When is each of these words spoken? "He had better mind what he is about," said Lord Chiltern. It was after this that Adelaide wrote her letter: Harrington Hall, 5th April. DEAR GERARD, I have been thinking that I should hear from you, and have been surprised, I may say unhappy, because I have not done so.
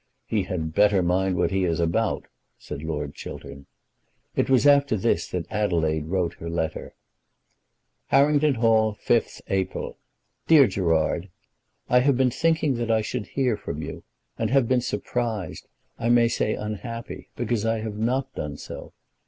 "He 0.25 0.45
had 0.45 0.73
better 0.73 1.03
mind 1.03 1.35
what 1.37 1.51
he 1.51 1.63
is 1.63 1.79
about," 1.79 2.25
said 2.57 2.81
Lord 2.81 3.13
Chiltern. 3.13 3.67
It 4.35 4.49
was 4.49 4.65
after 4.65 4.97
this 4.97 5.27
that 5.29 5.45
Adelaide 5.51 6.07
wrote 6.07 6.33
her 6.39 6.49
letter: 6.49 6.95
Harrington 8.07 8.55
Hall, 8.55 8.97
5th 9.05 9.41
April. 9.47 9.99
DEAR 10.47 10.65
GERARD, 10.65 11.29
I 11.87 11.99
have 11.99 12.17
been 12.17 12.31
thinking 12.31 12.77
that 12.77 12.89
I 12.89 13.01
should 13.01 13.27
hear 13.27 13.55
from 13.55 13.83
you, 13.83 14.03
and 14.39 14.49
have 14.49 14.67
been 14.67 14.81
surprised, 14.81 15.67
I 15.99 16.09
may 16.09 16.29
say 16.29 16.55
unhappy, 16.55 17.29
because 17.35 17.63
I 17.63 17.81
have 17.81 17.99
not 17.99 18.33
done 18.33 18.57
so. 18.57 18.93